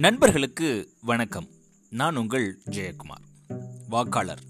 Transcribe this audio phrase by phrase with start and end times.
[0.00, 1.48] நண்பர்களுக்கு வணக்கம்.
[1.90, 3.52] நான் உங்கள் ஜெயக்குமார்.
[3.88, 4.42] வாக்காளர்.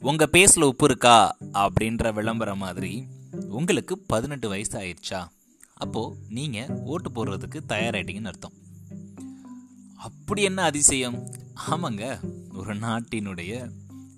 [0.00, 1.36] உங்கள் பேஸில் உப்பு இருக்கா?
[1.52, 3.06] அப்படின்ற விளம்பரம் மாதிரி
[3.48, 5.28] உங்களுக்கு பதினெட்டு வயசு ஆயிடுச்சா?
[5.74, 8.52] அப்போது நீங்கள் ஓட்டு போடுறதுக்கு தயாராகிட்டீங்கன்னு அர்த்தம்.
[9.96, 11.30] அப்படி என்ன அதிசயம்?
[11.70, 12.18] ஆமாங்க
[12.54, 13.70] ஒரு நாட்டினுடைய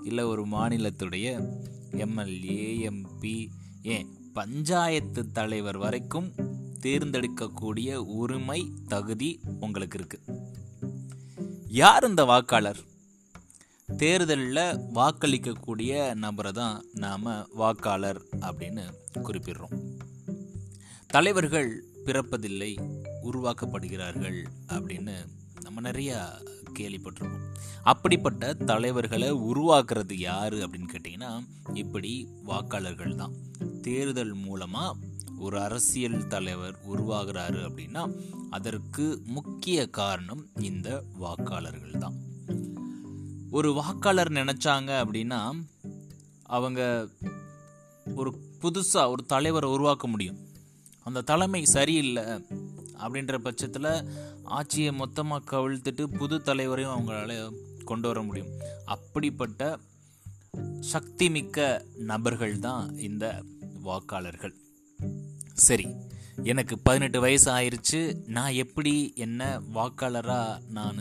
[0.05, 1.47] இல்லை ஒரு மாநிலத்துடைய
[1.91, 3.49] எம்எல்ஏ எம்பி
[3.83, 6.50] ஏன் பஞ்சாயத்து தலைவர் வரைக்கும்
[6.83, 10.21] தேர்ந்தெடுக்கக்கூடிய உரிமை தகுதி உங்களுக்கு இருக்கு
[11.69, 12.77] யார் இந்த வாக்காளர்?
[13.97, 19.77] தேர்தலில் வாக்களிக்கக்கூடிய நபரை தான் நாம் வாக்காளர் அப்படின்னு குறிப்பிடுறோம்.
[21.07, 22.73] தலைவர்கள் பிறப்பதில்லை
[23.25, 25.15] உருவாக்கப்படுகிறார்கள் அப்படின்னு
[25.61, 26.19] நம்ம நிறையா
[26.79, 27.47] கேள்விப்பட்டிருக்கோம்
[27.83, 33.33] அப்படிப்பட்ட தலைவர்களை உருவாக்குறது யார் அப்படின்னு கேட்டிங்கன்னா இப்படி வாக்காளர்கள் தான்.
[33.83, 34.99] தேர்தல் மூலமாக
[35.41, 38.03] ஒரு அரசியல் தலைவர் உருவாகிறாரு அப்படின்னா
[38.51, 40.89] அதற்கு முக்கிய காரணம் இந்த
[41.21, 42.17] வாக்காளர்கள் தான்.
[43.51, 45.41] ஒரு வாக்காளர் நினைச்சாங்க அப்படின்னா
[46.57, 46.81] அவங்க
[48.15, 48.31] ஒரு
[48.63, 50.39] புதுசாக ஒரு தலைவரை உருவாக்க முடியும்.
[51.05, 52.25] அந்த தலைமை சரியில்லை
[53.03, 53.93] அப்படின்ற பட்சத்தில்
[54.59, 57.35] ஆட்சியை மொத்தமாக கவிழ்த்துட்டு புது தலைவரையும் அவங்களால
[57.85, 58.53] கொண்டு வர முடியும்.
[58.85, 59.79] அப்படிப்பட்ட
[60.93, 61.59] சக்தி மிக்க
[62.11, 63.27] நபர்கள் தான் இந்த
[63.83, 64.55] வாக்காளர்கள்.
[65.69, 65.87] சரி
[66.51, 71.01] எனக்கு பதினெட்டு வயசு ஆயிடுச்சு நான் எப்படி என்ன வாக்காளராக நான்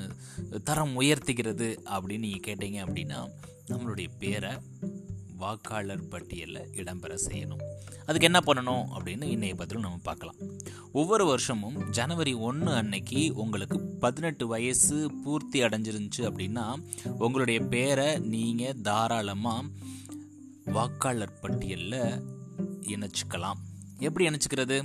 [0.64, 3.20] தரம் உயர்த்திக்கிறது அப்படின்னு நீங்கள் கேட்டீங்க அப்படின்னா
[3.70, 4.54] நம்மளுடைய பேரை
[5.42, 7.62] வாக்காளர் பட்டியலில் இடம்பெற செய்யணும்.
[8.06, 10.40] அதுக்கு என்ன பண்ணணும் அப்படின்னு இன்றைய பதிலும் நம்ம பார்க்கலாம்.
[10.92, 16.66] ஒவ்வொரு வருஷமும் ஜனவரி ஒன்று அன்னைக்கு உங்களுக்கு பதினெட்டு வயசு பூர்த்தி அடைஞ்சிருந்துச்சு அப்படின்னா
[17.18, 19.66] உங்களுடைய பேரை நீங்கள் தாராளமாக
[20.66, 22.04] வாக்காளர் பட்டியலில்
[22.94, 23.62] இணைச்சிக்கலாம்.
[24.08, 24.78] எப்படி இணைச்சிக்கிறது?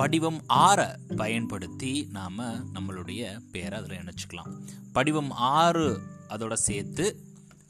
[0.00, 0.88] படிவம் ஆறை
[1.20, 2.40] பயன்படுத்தி நாம்
[2.76, 4.50] நம்மளுடைய பேரை அதில் இணைச்சிக்கலாம்.
[4.96, 5.86] படிவம் ஆறு
[6.28, 7.06] அதோட சேர்த்து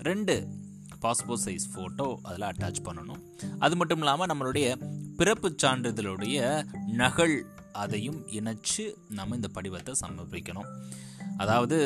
[0.08, 0.34] ரெண்டு
[1.02, 3.22] பாஸ்போர்ட் சைஸ் ஃபோட்டோ அதில் அட்டாச் பண்ணணும்.
[3.64, 4.68] அது மட்டும் இல்லாமல் நம்மளுடைய
[5.20, 6.38] பிறப்பு சான்றிதழுடைய
[7.02, 7.36] நகல்
[7.84, 8.84] அதையும் இணைச்சு
[9.18, 10.70] நம்ம இந்த படிவத்தை சமர்ப்பிக்கணும்.
[11.44, 11.78] அதாவது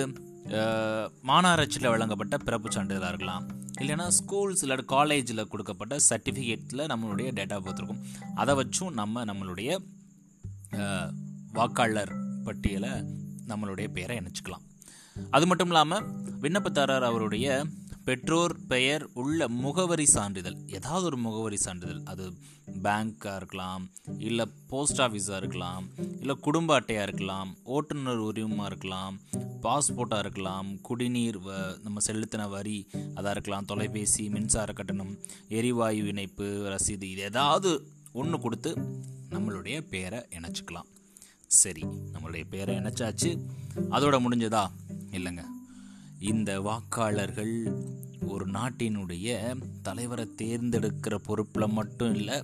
[1.29, 3.45] மாநகராட்சியில் வழங்கப்பட்ட பிறப்பு சான்றிதழாக இருக்கலாம்.
[3.81, 8.03] இல்லைன்னா ஸ்கூல்ஸ் இல்லை காலேஜில் கொடுக்கப்பட்ட சர்டிஃபிகேட்டில் நம்மளுடைய டேட்டா ஆஃப் பர்த் இருக்கும்
[8.35, 9.71] அதை வச்சும் நம்ம நம்மளுடைய
[11.53, 12.13] வாக்காளர்
[12.45, 12.91] பட்டியலை
[13.49, 14.65] நம்மளுடைய பேரை இணைச்சிக்கலாம்.
[15.31, 16.05] அது மட்டும் இல்லாமல்
[16.41, 17.47] விண்ணப்பதாரர் அவருடைய
[18.05, 20.57] பெற்றோர் பெயர் உள்ள முகவரி சான்றிதழ்.
[20.69, 22.01] ஏதாவது ஒரு முகவரி சான்றிதழ்.
[22.05, 22.33] அது
[22.83, 25.89] பேங்க்காக இருக்கலாம் இல்லை போஸ்ட் ஆஃபீஸாக இருக்கலாம்
[26.21, 29.21] இல்லை குடும்ப அட்டையாக இருக்கலாம் ஓட்டுநர் உரிமமாக இருக்கலாம்
[29.63, 35.19] பாஸ்போர்ட்டாக இருக்கலாம் குடிநீர் வ நம்ம செலுத்தின வரி அதாக இருக்கலாம் தொலைபேசி மின்சார கட்டணம்
[35.49, 37.73] எரிவாயு இணைப்பு ரசீது இது ஏதாவது
[38.13, 38.71] ஒன்று கொடுத்து
[39.31, 40.89] நம்மளுடைய பேரை இணைச்சிக்கலாம்.
[41.47, 43.31] சரி நம்மளுடைய பேரை இணைச்சாச்சு.
[43.91, 44.65] அதோட முடிஞ்சதா?
[45.11, 45.45] இல்லைங்க.
[46.21, 47.53] இந்த வாக்காளர்கள்
[48.29, 49.29] ஒரு நாட்டினுடைய
[49.83, 52.43] தலைவரை தேர்ந்தெடுக்கிற பொறுப்பில் மட்டும் இல்லை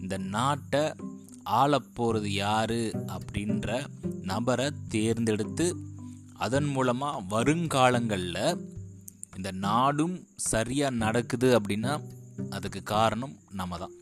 [0.00, 0.92] இந்த நாட்டை
[1.50, 2.80] ஆளப்போகிறது யார்
[3.16, 3.86] அப்படின்ற
[4.22, 5.76] நபரை தேர்ந்தெடுத்து
[6.34, 8.60] அதன் மூலமாக வருங்காலங்களில்
[9.36, 12.00] இந்த நாடும் சரியாக நடக்குது அப்படின்னா
[12.50, 13.94] அதுக்கு காரணம் நம்ம தான்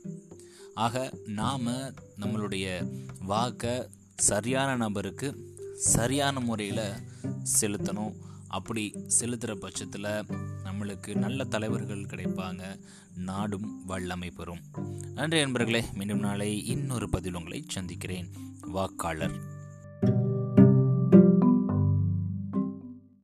[0.75, 1.67] ஆக நாம்
[2.21, 2.67] நம்மளுடைய
[3.27, 6.85] வாக்கை சரியான நபருக்கு சரியான முறையில்
[7.61, 8.31] செலுத்தணும்.
[8.53, 10.25] அப்படி செலுத்துகிற பட்சத்தில்
[10.65, 12.81] நம்மளுக்கு நல்ல தலைவர்கள் கிடைப்பாங்க.
[13.17, 14.61] நாடும் வல்லமை பெறும்.
[15.15, 18.31] நன்றி நண்பர்களே மீண்டும் நாளை இன்னொரு பதில் உங்களை சந்திக்கிறேன்.
[18.61, 19.52] வாக்காளர்